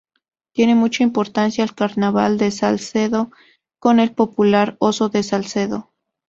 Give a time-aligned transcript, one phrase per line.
[0.51, 3.29] Tiene mucha importancia el carnaval de Salcedo,
[3.79, 5.91] con el popular Oso de Salcedo.